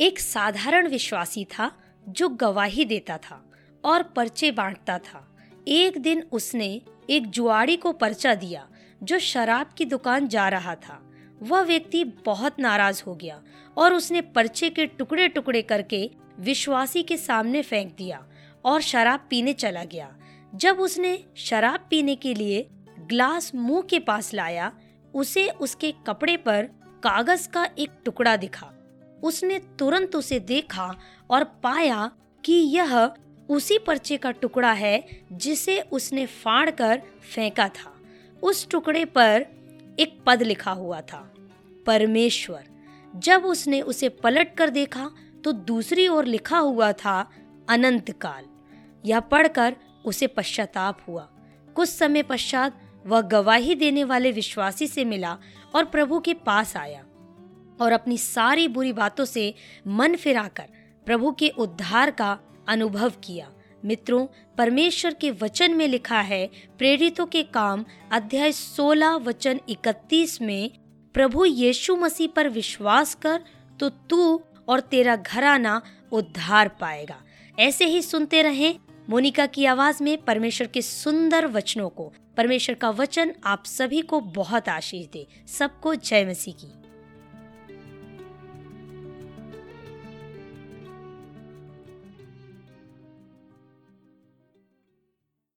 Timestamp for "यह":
32.52-32.96, 49.04-49.20